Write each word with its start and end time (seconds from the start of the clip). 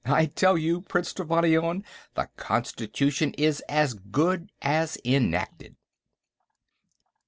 I 0.03 0.25
tell 0.25 0.57
you, 0.57 0.81
Prince 0.81 1.13
Trevannion, 1.13 1.83
the 2.15 2.27
constitution 2.35 3.35
is 3.35 3.59
as 3.69 3.93
good 3.93 4.51
as 4.59 4.97
enacted." 5.05 5.75